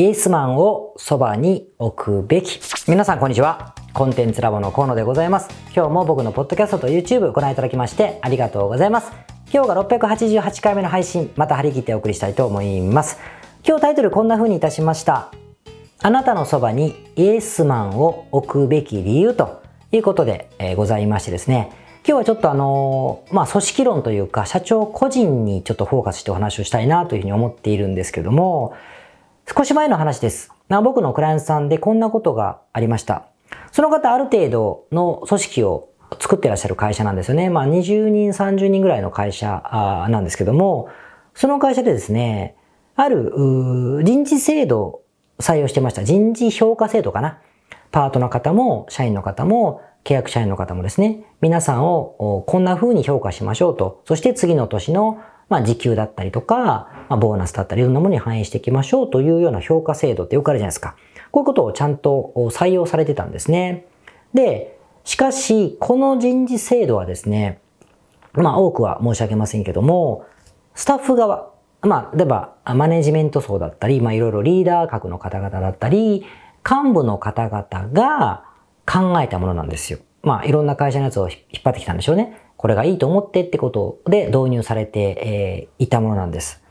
[0.00, 2.58] イエスマンをそばに置くべき。
[2.88, 3.74] 皆さんこんにちは。
[3.92, 5.50] コンテンツラボの河野でございます。
[5.76, 9.12] 今日も僕のポッドキャストと YouTube ご覧いただきましてありがとうございます。
[9.52, 13.18] 今日が688回目の配信、また張り切ってお送りしたいと思います。
[13.62, 15.32] 今日タイトルこんな風にいたしました。
[16.00, 19.60] あなたのそばにイエスマンを置くべき理由と
[19.92, 21.72] いうことで、え、ございましてですね。
[22.08, 28.72] 今日はちょっとあの、まあ、組織論というか、社長個人にちょっとフォーカスしてお話をしたいなというふうに思っているんですけども、
[29.52, 30.52] 少し前の話です。
[30.68, 33.26] 僕のクライアントさんでこんなことがありました。
[33.72, 35.88] その方ある程度の組織を
[36.20, 37.50] 作ってらっしゃる会社なんですよね。
[37.50, 40.88] まあ20人、30人ぐらいの会社なんですけども、
[41.34, 42.54] その会社でですね、
[42.94, 45.02] ある人事制度を
[45.40, 46.04] 採用してました。
[46.04, 47.40] 人事評価制度かな。
[47.90, 54.02] パートの方も、社員の方も、契約社員の方もですね、皆さんをこんな風に評価しましょうと。
[54.04, 55.18] そして次の年の
[55.50, 60.96] まあ、時給だったりとか、まあ、ボーナスだったり、いろんなものに反映していきましょうというような評価制度ってよくあるじゃないですか。
[61.32, 63.86] こういうことをちゃんと採用されてたんですね。
[64.32, 67.60] で、しかし、この人事制度はですね、
[68.32, 70.24] まあ、多くは申し上げませんけども、
[70.74, 71.50] スタッフ側、
[71.82, 76.24] まあ、例えば、マネジメント層だったり、まあ、いろいろリーダー格の方々だったり、
[76.64, 78.44] 幹部の方々が
[78.86, 79.98] 考えたものなんですよ。
[80.22, 82.38] まあ、いろんな会社のやつを引っ張ってきたんでしょうね。
[82.60, 86.62] これがいいと思ってってことで導入されて、えいたものなんです。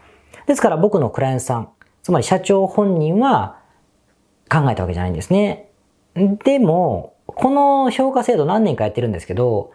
[0.46, 1.70] ですから僕のクライアントさん、
[2.04, 3.58] つまり社長本人は
[4.52, 5.72] 考えたわけじゃないんですね。
[6.44, 9.72] でも、この評価制度何年かやってるんですけど、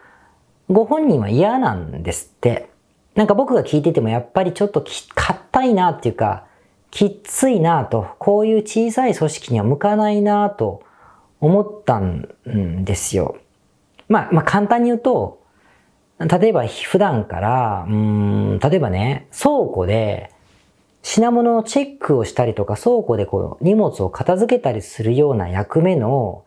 [0.71, 2.71] ご本人は嫌なんですって。
[3.17, 4.85] なんか僕が聞いててもやっぱりちょっと
[5.17, 6.47] 硬いなっていうか、
[6.93, 10.85] きついなと、こういう小さい組織には向かないなと
[11.41, 12.29] 思ったん
[12.85, 13.37] ですよ。
[14.09, 15.43] まあ、まあ簡単に言うと、
[16.19, 20.31] 例えば普段から、うん、例えばね、倉庫で
[21.03, 26.45] 品物のチェックをしたりとか、倉庫でこう荷物を片付けたりするような役目の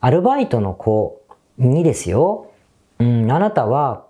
[0.00, 1.22] アルバイトの子
[1.58, 2.50] にですよ、
[2.98, 4.04] うん、あなたは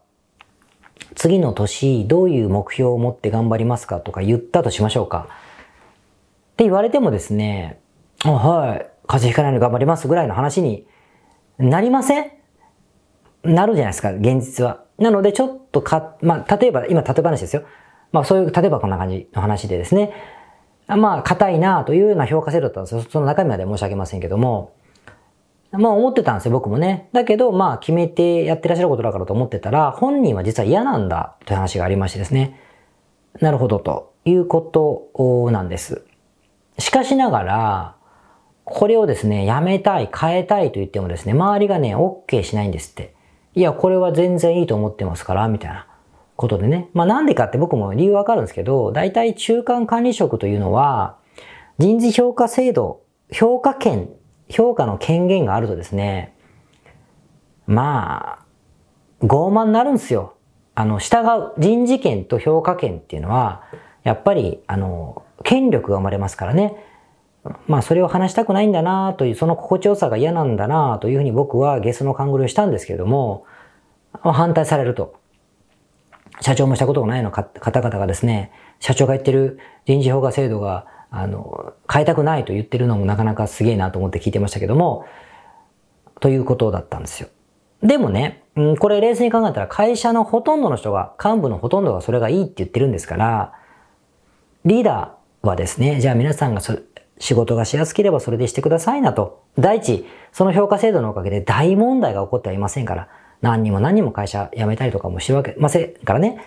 [1.15, 5.29] 次の年どういう目標を持って頑張りますかとか言ったとしましょうか。
[6.55, 7.81] って言われてもですね、
[8.25, 10.87] あはい、風邪ひかないように頑張りますぐらいの話に
[11.59, 12.33] なりません？
[13.45, 14.85] なるじゃないですか、現実は。
[14.99, 17.63] なので、ちょっとか、まあ、例えば、今、例え話ですよ。
[18.13, 20.13] まあ、そういう、例えばこんな感じの話でですね。
[20.89, 23.03] まあ、硬いなというような評価制度だったんですよ。
[23.03, 24.73] その中身まで申し上げませんけども。
[25.73, 27.09] まあ、思ってたんですよ、僕もね。
[27.13, 32.61] だけど、まあ、決めてやってらっしゃることだからと思ってたら、本人は実は嫌なんだという話がありましてですね。
[33.41, 36.05] なるほど、ということなんです。
[36.79, 37.97] しかしながら、
[38.65, 43.16] これをですね、やめたい、変えたいと言ってもですね、周りがね、OK しないんですって。
[43.57, 45.87] いや、これは全然いいと思ってますから、みたいな
[46.37, 46.91] ことでね。
[46.93, 51.17] まあなんでかって僕も理由わかるんですけど、大体中間管理職というのは、
[51.79, 53.01] 人事評価制度、
[53.33, 54.11] 評価権、
[54.51, 56.37] 評価の権限があるとですね、
[57.67, 58.45] まあ、
[59.23, 60.35] 傲慢になるんですよ。
[60.75, 63.63] あの、従う人事権と評価権っていうのは、
[64.05, 66.77] やっぱり、あの、権力が生まれますからね。
[67.67, 73.45] まあそれを話したくないんだなという、その心地よさが嫌なんだなというふうに僕はゲスの勘繰りをしたんですけれども、
[74.23, 75.15] 反対されると。
[76.41, 85.07] 社長もしたことがないの方々がですね、社長が言ってる人事評価制度が、あの、変えたくないと言ってるのもなかなかすげえなと思って聞いてましたけども、
[86.21, 87.29] ということだったんですよ。
[87.83, 88.43] でもね、
[88.79, 93.53] これ冷静に考えたら会社のほとんどの人が、幹部のほとんどがそれがいいって言ってるんですから、
[94.65, 96.61] リーダーはですね、じゃあ皆さんが
[97.19, 99.43] 仕事がしやすければそれでしてくださいなと。
[99.59, 103.09] 第一、その評価制度のおかげで大問題が起こってはいませんから、
[103.43, 106.43] 何にも何にも会社辞めたりとかもしてるわけませんからね。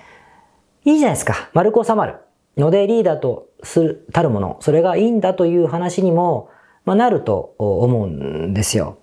[0.86, 1.50] いいじゃないですか。
[1.54, 2.16] 丸く収まる。
[2.58, 4.58] のでリーダーとする、たるもの。
[4.62, 6.50] それがいいんだという話にも、
[6.86, 8.98] まあ、なると思うんですよ。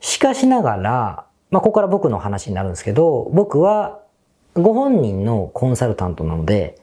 [0.00, 4.00] しかしながら、まあ、ここから僕の話になるんですけど、僕は
[4.54, 6.78] ご本人のコンサルタントなので、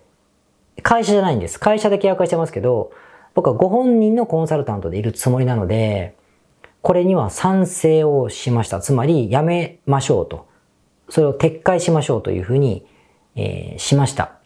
[0.83, 1.59] 会社じゃないんです。
[1.59, 2.91] 会社で契約してますけど、
[3.37, 6.17] 僕はご本人のコンサルタントでいるつもりなので、
[6.81, 8.79] これには賛成をしました。
[8.79, 10.47] つまり、やめましょうと。
[11.09, 12.87] それを撤回しましょうというふうに、
[13.35, 14.39] えー、しました。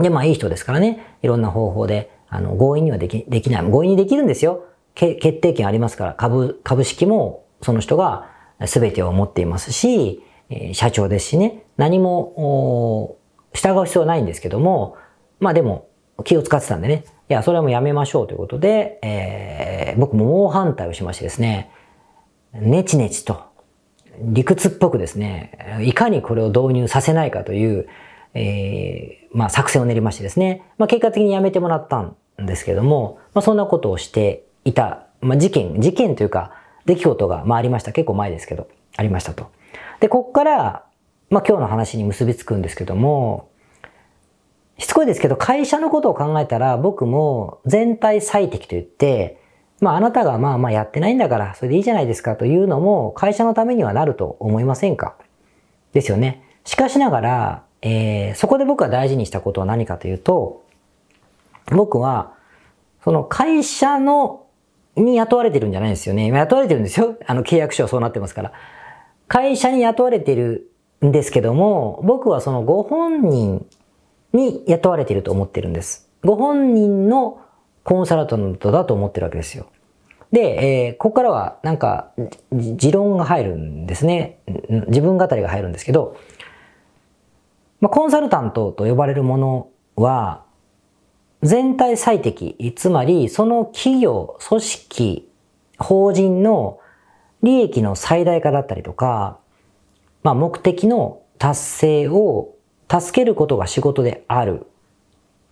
[0.00, 1.16] で、まあ、いい人ですからね。
[1.22, 3.62] いろんな方法で、あの、合意にはでき、できない。
[3.64, 4.64] 合意にできるんですよ。
[4.94, 8.28] 決定権ありますから、株、株式もその人が
[8.64, 11.64] 全てを持っていますし、え、社長ですしね。
[11.76, 13.16] 何も、
[13.54, 14.96] 従う必要はないんですけども、
[15.40, 15.88] まあでも、
[16.22, 17.04] 気を使ってたんでね。
[17.28, 21.70] いや、それはもうやめましょうということで、えー、僕も猛反対をしましてですね、
[22.52, 23.42] ネチネチと、
[24.20, 27.88] 理屈っぽくですね、いかにこれを導入させないかという、
[28.34, 36.52] えー、まあ作戦を練りましてですね、まあ結果的にやめてもらったんですけども、まあ、そんなことをしていた、まあ、事件、事件というか、
[36.84, 37.92] 出来事が、まあ、ありました。
[37.92, 39.50] 結構前ですけど、ありましたと。
[40.00, 40.84] で、こっから、
[41.30, 43.48] まあ、今日の話に結びつくんですけども、
[44.78, 49.40] しつこいですけど、会社のことを考えたら、僕も全体最適と言って、
[49.80, 55.16] まあ、あなたがまあまあやってないんだから、それでいいじゃないですかというのも、会社のためにはなると思いませんか？
[55.92, 56.44] ですよね。
[56.64, 60.62] しかしながら、えー、そこで僕が大事にしたことは何かというと、
[61.66, 62.34] 僕は、
[63.04, 64.46] その会社の、
[64.94, 66.30] に雇われてるんじゃないですよね。
[66.30, 67.16] 雇われてるんですよ。
[67.26, 68.52] あの契約書はそうなってますから。
[69.26, 70.70] 会社に雇われてる
[71.04, 73.66] んですけども、僕はそのご本人
[74.32, 76.10] に雇われていると思ってるんです。
[76.24, 77.40] ご本人の
[77.84, 79.66] コンサルタントだと思ってるわけですよ。
[80.30, 82.12] で、えー、ここからはなんか、
[82.52, 84.38] 持論が入るんですね。
[84.88, 86.16] 自分語りが入るんですけど、
[87.80, 90.44] まあ、コンサルタントと呼ばれるものは、
[91.42, 95.28] 全体最適、つまりその企業、組織、
[95.78, 96.78] 法人の
[97.42, 99.38] 利益の最大化だったりとか、
[100.22, 102.54] まあ、目的の達成を
[103.00, 104.66] 助けることが仕事である、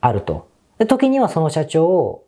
[0.01, 0.49] あると。
[0.79, 2.25] で時にはその社長を、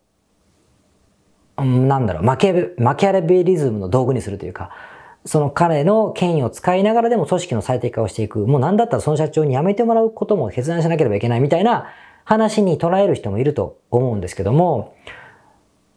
[1.59, 4.71] なんだろう、マキャレベリズムの道具にするというか、
[5.25, 8.47] その彼の権威を使いながらでも組織の最適化をしていく。
[8.47, 11.87] もうなんだったらその社長に辞めてもらうことも決断しなければいけないみたいな
[12.25, 14.97] 話に捉える人もいると思うんですけども、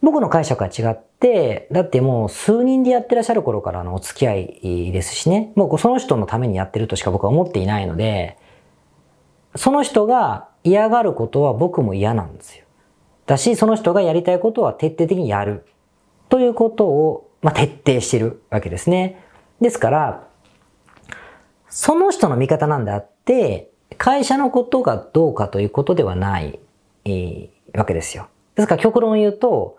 [0.02, 8.38] 僕の解釈は違って、だってもう数人でやってらっしゃる頃からのお付き合いですしね、もうその人のためにやってるとしか僕は思っていないので、
[9.56, 12.64] その人が嫌がることは僕も嫌なんですよ。
[13.26, 15.66] だし、その人がやりたいことは徹底的にやる。
[16.28, 19.22] ということをまあ、徹底してるわけですね。
[19.60, 20.26] ですから、
[21.68, 26.58] その人の味方なんであって、会社のことがどうかということではない、
[27.04, 28.26] えー、わけですよ。
[28.56, 29.78] ですから極論を言うと、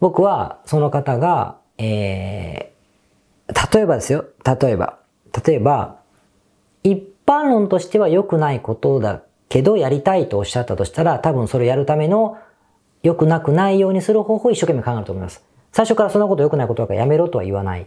[0.00, 4.24] 僕はその方が、えー、例えばですよ。
[4.44, 4.98] 例えば。
[5.46, 6.00] 例えば、
[6.82, 12.38] 一般論としては良くないことだけどやりたいとおっしゃったとしたら、多分それをやるための
[13.02, 15.44] 良くなくないようにする方法を一生懸命考えると思います。
[15.72, 17.86] 最初からそんなこと良くないことだからやめろとは言わない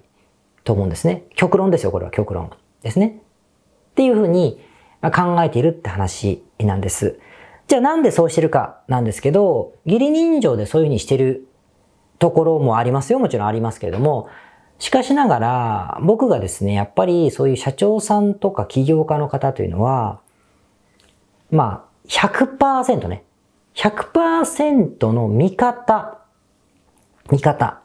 [0.64, 1.24] と思うんですね。
[1.36, 2.52] 極論ですよ、これは極論
[2.82, 3.20] ですね。
[3.92, 4.60] っていうふうに
[5.02, 7.20] 考えているって話なんです。
[7.68, 11.48] じゃあなんでそうしてるかなんですけど、義理人情でそういうふうにしてる
[12.20, 13.20] ところもありますよ。
[13.20, 14.28] もちろんありますけれども、
[14.80, 20.20] しかしながら、僕がですね、やっぱりそういう社長さんとか起業家の方というのは、
[21.50, 23.24] まあ、100%ね、
[23.76, 26.20] 100%の味方
[27.32, 27.82] 見方。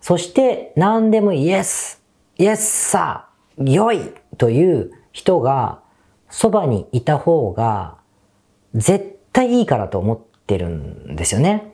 [0.00, 2.02] そして何でもイエス、
[2.36, 3.28] イエスさ、
[3.58, 5.80] 良いという人が
[6.28, 7.96] そばにいた方が
[8.74, 11.73] 絶対いいからと思ってるんですよね。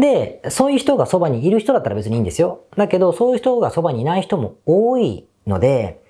[0.00, 2.62] で、そういう人がそばにいる人だったら別にいいんですよ。
[2.76, 6.02] だけど、そういう人がそばにいない人も多いので、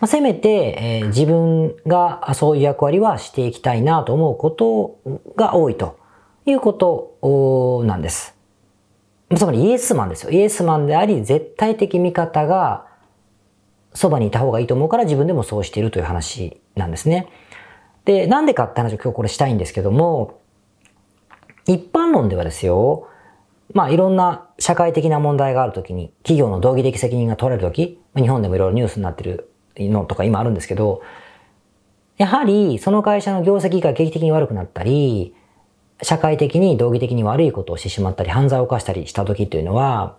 [0.00, 0.48] まあ、せめて、
[0.78, 4.98] えー、自分がそういう役割はしていきたいなと思うこと
[5.36, 5.98] が多いと
[6.46, 8.34] いうことなんです。
[9.36, 10.30] つまりイエスマンですよ。
[10.30, 12.86] イエスマンであり、絶対的味方が
[13.92, 17.28] そばにいた方がいいと思うから自分でもそうしているという話なんですね。
[18.04, 20.40] で、なんでかって話を今日これしたいんですけども、
[21.66, 23.08] 一般論ではですよ、
[23.74, 31.02] まあいろんな社会的な問題があるときに、企業の道義的責任が取れるとき、日本でもいろいろニュースになってるのとか今あるんですけど、
[32.16, 35.34] やはりその会社の業績が劇的に悪くなったり、
[36.02, 40.16] 社会的に道義的に悪いことをしてしまったり、犯罪を犯したりした時というのは、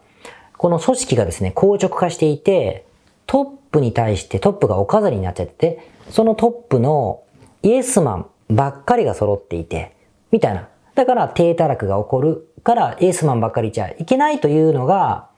[0.58, 2.86] この組織がですね、硬直化していて、
[3.26, 7.24] トップに対してトップがお飾りになっちゃってて、そのトップの
[7.64, 9.96] イエスマンばっかりが揃っていて、
[10.32, 10.68] みたいな。
[10.96, 15.30] だから低たらくが起こるからイエスマンばっかりじゃいけないというのが、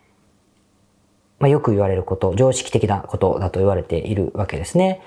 [1.40, 5.02] まあ、よく言われること、常識的なことだと言われているわけですね。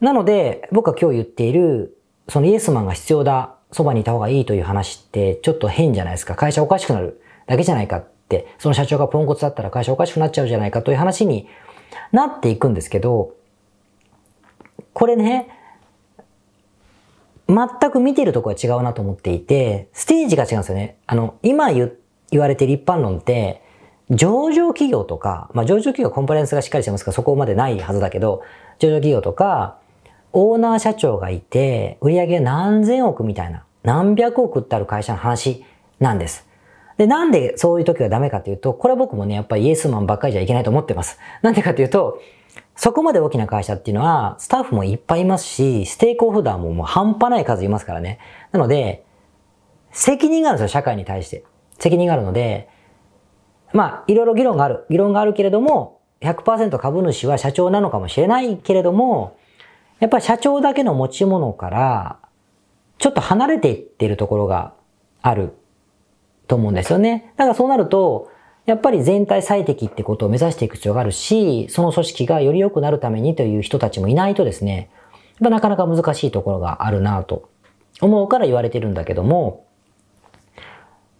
[0.00, 6.34] なので、僕が今日言っている、そのイエスマンが必要だそばにいた方がいいという話ってちょっと変じゃないですか。
[6.34, 11.46] 会社おかしくなるだけじゃないかって、その社長がポンコツだったら会社おかしくなっちゃうじゃないかという話に
[12.10, 13.34] なっていくんですけど、
[14.94, 15.48] これね、
[17.48, 20.96] 全く見てるとこは違うなと思っていて、ステージが違うんですよね。
[21.06, 21.90] あの、今言
[22.38, 23.62] われてる一般論って、
[24.10, 28.42] 上場企業とか、まあ上場企業はコンプライアンスがしっかりしてますからそこまでないはずだけど、
[28.78, 29.78] 上場企業とか、
[30.32, 35.64] オーナー社長がいて、売上何千億みたいな、何百億ってある会社の話
[36.00, 36.46] なんです。
[36.96, 41.18] で、なんでそういう時はダメかというと、これは僕もね、やっぱりイエスマンばっかりじゃいけないと思ってます。
[41.42, 42.20] なんでかというと、
[42.74, 48.18] そこまで大きな会社っていうのは、スタッフもいっぱいいますし、ステークホルダーももう半端ない数いますからね。
[48.50, 49.04] なので、
[49.90, 51.44] 責任があるんですよ、社会に対して。
[51.78, 52.68] 責任があるので、
[53.72, 54.86] まあ、いろいろ議論がある。
[54.90, 59.36] 議論があるけれども、100%株主は社長なのかもしれないけれども、
[60.00, 62.18] やっぱり社長だけの持ち物から、
[62.98, 64.74] ちょっと離れていってるところが
[65.22, 65.54] ある
[66.46, 67.32] と思うんですよね。
[67.36, 68.30] だからそうなると、
[68.64, 74.90] やっぱり全体最適ってことを目指していく必要があるし、その組織がより良くなるためにという人たちもいないとですね、
[75.40, 77.48] なかなか難しいところがあるなと
[78.00, 79.66] 思うから言われてるんだけども、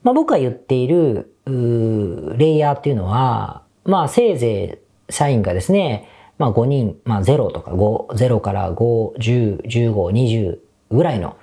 [0.05, 6.09] まあ僕が言っている、レイヤーっていうのは、まあせいぜい社員がですね、
[6.39, 10.59] まあ5人、まあ0とか5、0から5、10、15、20
[10.93, 11.37] ぐらいの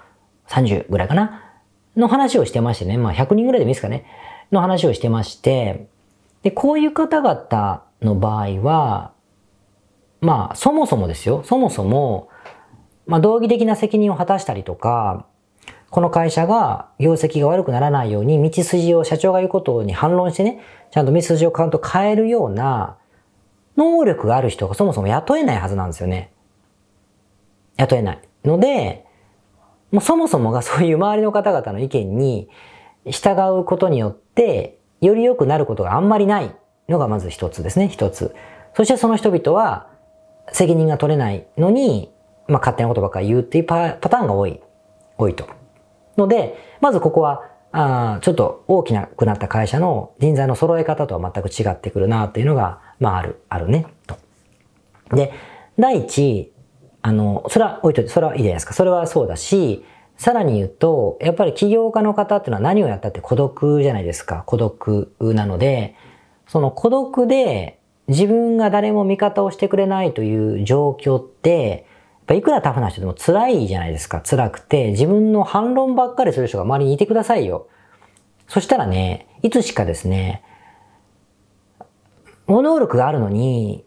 [0.48, 1.44] 30ぐらいかな
[1.98, 4.06] の話をしてましてね、まあ100人ぐらいでもいいですかね、
[4.52, 5.88] の話をしてまして、
[6.44, 9.14] で、こういう方々の場合は、
[10.22, 12.30] まあそもそもですよ、そもそも、
[13.06, 15.26] まあ道義的な責任を果たしたりとか、
[15.90, 22.98] この会社が業績が悪くならないように道筋を社長が言うことに反論してね、ちゃんと道筋をカウント変えるような
[23.76, 26.32] 能力がある人がそもそも雇えないはずなんですよね。
[27.78, 28.20] 雇えない。
[28.46, 29.06] ので、
[29.92, 32.50] もうそもそもがそういう周りの方々の意見に
[33.06, 36.56] 従うことによって、より良くなることがあんまりない
[36.88, 38.36] のがまず一つですね、一つ。
[38.76, 39.88] そしてその人々は
[40.52, 42.12] 責任が取れないのに、
[42.48, 44.60] まあ勝手なことばっかり言うっていうパターンが多い、
[45.18, 45.48] 多いと。
[46.18, 54.18] ので、まずここは、あちょっと大きなくなった会社の人材の揃え方とは全く違ってくるなっていうのが、まあある、あるね、と。
[55.16, 55.32] で、
[55.78, 56.52] 第一、
[57.02, 58.74] あの、それは置いといて、それはいいじゃないですか。
[58.74, 59.86] それはそうだし、
[60.20, 64.44] さらに言うと、やっぱり起業家の方っていうのは何をやったって孤独じゃないですか。
[64.46, 65.96] 孤独なので、
[66.46, 71.86] その孤独で自分が誰も味方をしてくれないという状況って、
[72.32, 74.20] いくらタフな人でも辛いじゃないですか。
[74.20, 77.68] 辛くて、自分の反論ばっかりする人が周りにいてくださいよ。
[78.50, 80.44] そしたらね、いつしかですね、
[82.50, 83.86] 能力があるのに、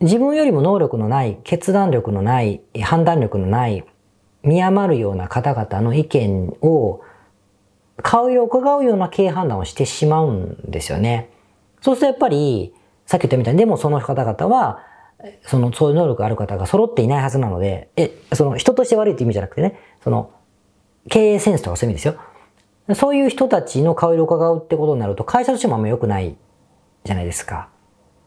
[0.00, 3.86] 自分よりも能力のない、決断力のない、判断力のない、
[4.46, 7.00] 見余るような方々の意見を、
[8.02, 11.30] 顔色を伺うような経営判断をしてしまうんですよね。
[11.80, 12.74] そうするとやっぱり、
[13.06, 14.80] さっき言ったみたいに、でもその方々は、
[15.42, 20.30] その、そういう能力ある方が揃っていないはずなので、え、その人として悪いって意味じゃなくてね、その、
[21.08, 22.94] 経営センスとかそういう意味ですよ。
[22.94, 26.36] そういう人たちの顔色を伺うってことになると、会社としてもあんま良くない
[27.04, 27.68] じゃないですか。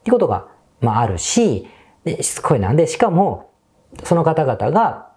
[0.01, 0.47] ってことが、
[0.81, 1.67] まああるし、
[2.03, 3.51] で、しつこいなんで、しかも、
[4.03, 5.08] その方々が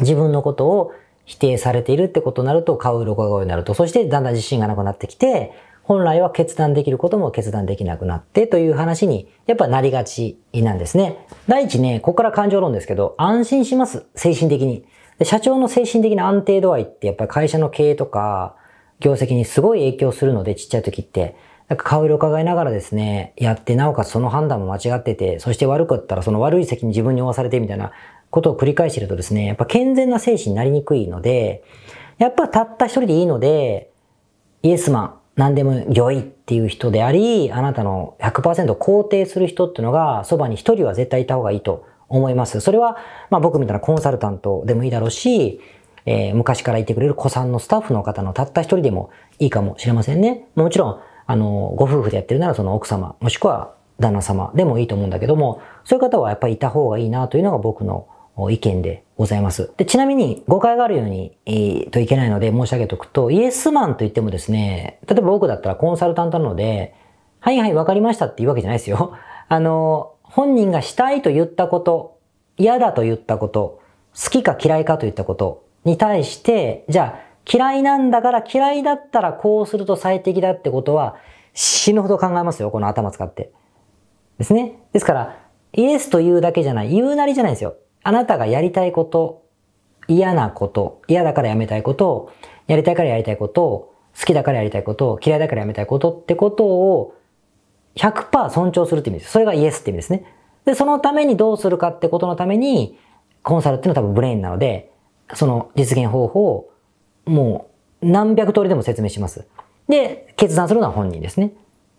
[0.00, 0.92] 自分のことを
[1.24, 11.26] 否定されているってことになると、顔色を伺うようになると、そしてだんだん自信がなくなってきて、本来は決断できることも決断できなくなってという話にやっぱなりがちなんですね。
[11.48, 14.06] 第一ね、ここから感情論ですけど、安心します。
[14.14, 14.84] 精神的に。
[15.18, 18.56] で社長の精神的な安定度合いってやっぱり会社の経営とか
[19.00, 21.36] 業績にすごい影響するので、ちっちゃい時って。
[21.68, 27.92] なんか顔色伺いながらですね、やって、なおかつその判断も間違ってて、そして悪かったらその悪い責任自分に負わされてみたいな
[28.32, 31.62] ことを繰り返してるとですね、やっぱ健全な精神になりにくいので、
[32.16, 33.90] やっぱたった一人でいいので、
[34.62, 42.60] イエスマン、何でも良いっていう人であり、あなたの100%肯定する人っていうのが、そばに一人は絶対いた方がいいと思います。
[42.60, 42.96] それは、
[43.28, 45.60] まあ僕みたいなコンサルタントでもいいだろうし、
[46.06, 50.46] えー、昔からいてくれる子さんのスタッフの方のたった一人でもいいかもしれませんね。
[50.54, 58.06] もちろん、あの、ご夫婦でやってるならその奥様、もしくは旦那様でもいいと思うんだけども、そういう方はやっぱりいた方がいいなというのが僕の
[58.50, 59.72] 意見でございます。
[59.76, 66.94] で、ちなみに誤解があるように、えー、といけないので申し上げておくと、イエスマンと言ってもですね、例えば僕だったらコンサルタントなので、
[67.40, 69.12] はいはいわかりましたっていうわけじゃないですよ。
[69.48, 72.18] あの、本人がしたいと言ったこと、
[72.56, 73.80] 嫌だと言ったこと、
[74.14, 81.16] 好きか嫌いかと言ったことに対して、じゃあ嫌いなんだから嫌いだったらこうすると最適だってことは
[81.54, 82.70] 死ぬほど考えますよ。
[82.70, 83.50] この頭使って。
[84.38, 84.78] ですね。
[84.92, 85.36] ですから、
[85.74, 86.90] イエスと言うだけじゃない。
[86.90, 87.74] 言うなりじゃないですよ。
[88.02, 89.42] あなたがやりたいこと、
[90.08, 92.32] 嫌なこと、嫌だからやめたいこと、
[92.66, 97.14] やりたいからやりたいこと、好きだからやりたいこと、嫌いだからやめたいことってことを
[97.96, 99.32] 100%尊重するって意味です。
[99.32, 100.24] それがイエスって意味ですね。
[100.64, 102.98] で、そのためにどうするかってことのために、
[103.42, 104.92] コンサルっていうのは多分ブレインなので、
[105.34, 106.70] その実現方法を
[107.24, 107.70] も
[108.02, 109.46] う何百通りでも説明します。
[109.88, 111.46] で、決断するのは本人ですね。
[111.46, 111.50] っ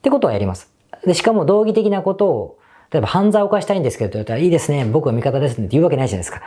[0.01, 0.71] てことはやります。
[1.05, 2.57] で、しかも道義的なことを
[2.93, 6.43] 例えば犯罪を犯したいんですけどと、言ったらいいですね、僕は味方ですって言うわけないじゃないですか。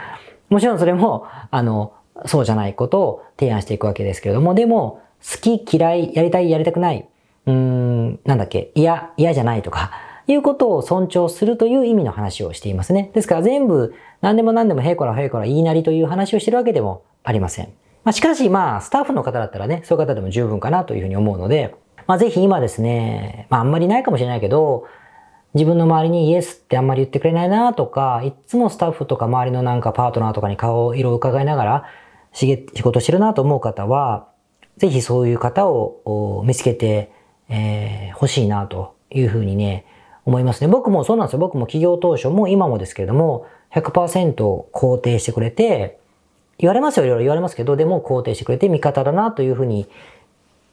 [0.48, 1.92] もちろんそれも、あの、
[2.24, 7.08] そうじゃないことを提案していくわけですけれども、でも、好き、嫌い、やりたい、やりたくない、
[7.46, 9.90] うーん、なんだっけ、嫌、嫌じゃないとか、
[10.28, 13.10] いうことを尊重するという意味の話をしていますね。
[13.12, 17.66] ですから全部、何でも何でもへいこらへいこら言いなりという話をしてるわけでもありません。
[18.04, 21.74] まあ、しかし、まあ、スタッフの方だったらね、そういう方でも十分かなというふうに思うので、
[22.06, 24.86] まあ、ぜひ今ですね、まあ、あんまりないかもしれないけど、
[25.56, 31.84] 自分の周りにイエスってあんまり言ってくれないなとか、いつもスタッフとか周りのなんかパートナーとかに顔色を伺いながら
[32.32, 34.28] 仕事してるなと思う方は、
[34.76, 37.10] ぜひそういう方を見つけて、
[37.48, 39.86] えー、欲しいなというふうにね、
[40.26, 40.68] 思いますね。
[40.68, 41.38] 僕もそうなんですよ。
[41.38, 44.34] 僕も企業当初も今もですけれども、100%
[44.70, 45.98] 肯定してくれて、
[46.58, 49.88] 言われますよ、いろいろ言われますけど、でも肯定してくれて味方だなというふうに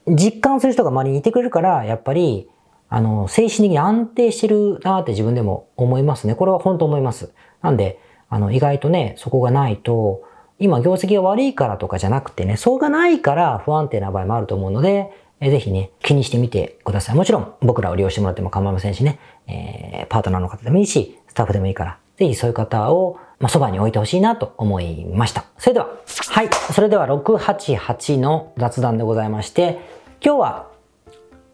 [0.07, 2.49] 実感する人が周りにいてくれるから、やっぱり、
[2.93, 6.35] あの、精神的に安定してるなって自分でも思いますね。
[6.35, 7.33] これは本当思います。
[7.63, 10.21] なんで、あの、意外とね、そこがないと、
[10.59, 17.15] 今業績が悪いからとかじゃなくてね、そうがないから不安定な場合もあると思うので、えぜひね、気にしてみてください。
[17.15, 25.45] もちろん僕らを利用してもらっても構いませんしね、えー、パートナーの方でもいいし、スタッフでもいいから、ぜひそういう方を、まあ、そばに置いてほしいなと思いました。
[25.57, 25.87] それでは、
[26.29, 26.49] はい。
[26.71, 29.79] それでは688の雑談でございまして、
[30.23, 30.72] 今日は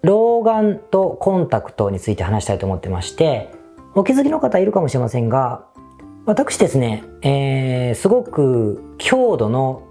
[0.01, 3.51] 老眼とコンタクトについて話したいと思ってまして、
[3.95, 5.65] お気づきの方いるかもしれませんが、
[6.25, 9.83] 私ですね、えー、すごく強度の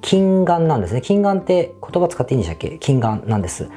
[0.00, 1.00] 近眼なんですね。
[1.00, 2.78] 近眼って言葉使っていいんでしたっけ？
[2.78, 3.68] 近眼なんです。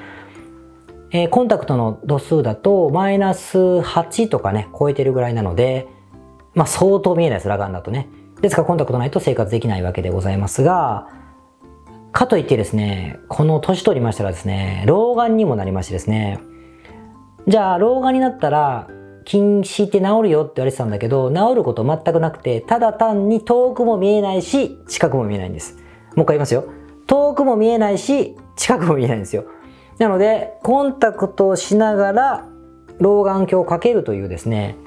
[1.12, 5.88] えー、コンタクトの度数だとマイナス8とかね、超えてるぐらいなので、
[6.56, 8.10] まあ相当見えないです、裸眼だとね。
[8.42, 11.10] ですからコンタクトないと生活できないわけでございますが、
[12.16, 16.40] かといってですね、この年取りましたらですね、老眼にもなりましてですね、
[17.46, 18.88] じゃあ老眼になったら
[19.26, 25.76] 近視って治るよって言われてたんだけど、治ること全くなくて、ただ単に遠くも見えないし、近くも見えないんです。
[26.16, 26.64] もう一回言いますよ。
[27.06, 29.44] 遠くも見えないし、近くも見えないんですよ。
[30.00, 32.46] なので、コンタクトをしながら、
[33.00, 34.78] 老眼鏡をかけるというですね、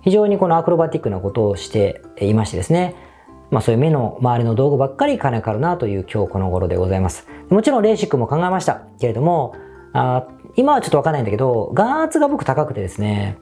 [0.00, 3.09] 非常にこのアクロバティックなことをしていましてですね、
[3.50, 7.26] まあそういう目の周りの道具ばっかり金かかるなという今日この頃でございます。
[7.48, 9.54] もちろんレーシックも考えましたけれども、
[9.92, 10.26] あ
[10.56, 13.38] 今はちょっとわかんないんだけど、眼圧が僕高くてですね、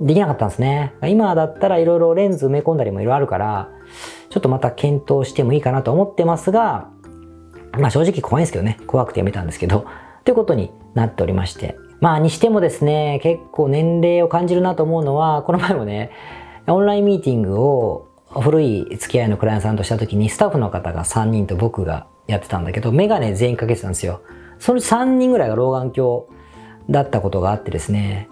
[0.00, 0.94] できなかったんですね。
[1.02, 3.68] 今だったらいろいろレンズ埋め込んだりもいろいろあるから、
[4.30, 6.88] ちょっとまた検討してもいいかなと思ってますが、
[7.78, 9.86] まあ正直怖いんですけどね、怖くてやめたんですけど、
[10.24, 11.76] ということになっておりまして。
[12.00, 16.10] まあにしてもですね、結構年齢を感じるなと思うのは、この前もね、
[16.66, 18.08] オンラインミーティングを
[18.40, 24.22] 古い付き合いのクライアントさんとした時にスタッフの方が3人と僕がやってたんだけど、メガネ全員かけてたんですよ。
[24.58, 26.22] その3人ぐらいが老眼鏡
[26.88, 28.28] だったことがあってですね、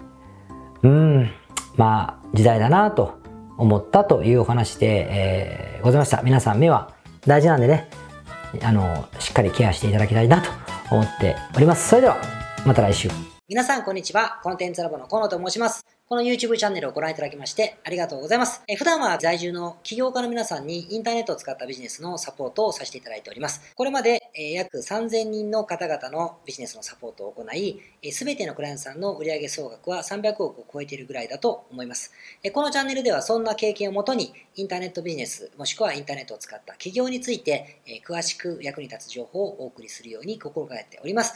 [0.81, 1.31] うん、
[1.75, 3.19] まあ、時代だなと
[3.57, 6.21] 思ったというお話で、えー、ございました。
[6.23, 6.93] 皆さん目は
[7.27, 7.89] 大事なんでね、
[8.63, 10.49] あの、しっかりケアしていただきたいなと
[10.89, 11.89] 思っております。
[11.89, 12.17] それでは、
[12.65, 13.09] また来週。
[13.47, 14.39] 皆さん、こんにちは。
[14.43, 15.85] コンテンツラボの河野と申します。
[16.11, 18.61] この YouTube チャンネルをご覧いただきましてありがとうございます。
[18.67, 23.73] え普段は在住の起業家の皆さんにインターネットを使ったビジネスのサポートをさせていただいております。
[23.75, 27.79] これまでえ約3000人の方々のビジネスのサポートを行い、
[28.11, 32.11] すべてのクライアントさんの売上総額は300億を超えているぐらいだと思います。
[32.43, 41.35] えこのチャンネルではそんな経験をもとに、インターネットビジネス、もしくはインターネットを使った企業について、え詳しく役に立つ情報をお送りするように心がけております。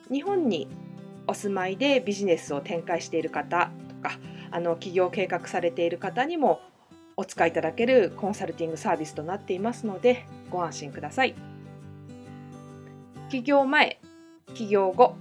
[0.11, 0.67] 日本に
[1.27, 4.17] お住まいでビジネスを展開している方とか
[4.51, 6.61] あの起業計画されている方にも
[7.15, 11.35] お使いいただけるコンサルティングサービスとなっていますのでご安心ください。
[13.29, 14.01] 起業前、
[14.53, 15.15] 起業後、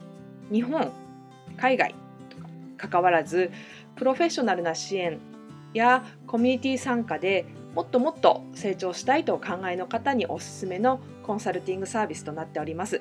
[0.51, 0.91] 日本、
[1.57, 1.95] 海外
[2.29, 3.53] とか関わらず
[3.95, 5.21] プロフェッショナルな支援
[5.75, 7.45] やコミュニティ参加で
[7.77, 13.01] もっともっと成長したいとお考えの方におすすめのコンサルティングサービスとなっております。